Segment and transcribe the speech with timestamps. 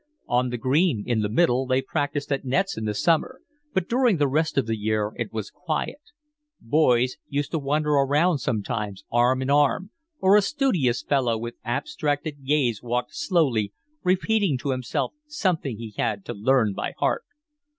[0.27, 3.39] On the green in the middle they practised at nets in the summer,
[3.71, 6.01] but during the rest of the year it was quiet:
[6.59, 12.43] boys used to wander round sometimes arm in arm, or a studious fellow with abstracted
[12.47, 17.23] gaze walked slowly, repeating to himself something he had to learn by heart.